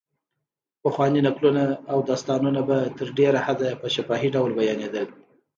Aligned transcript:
پخواني 0.83 1.21
نکلونه 1.27 1.63
او 1.91 1.97
داستانونه 2.09 2.61
په 2.69 2.77
تر 2.97 3.07
ډېره 3.19 3.39
حده 3.47 3.69
په 3.81 3.87
شفاهي 3.95 4.29
ډول 4.35 4.51
بیانېدل. 4.59 5.05